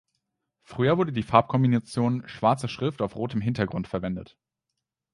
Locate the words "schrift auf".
2.67-3.15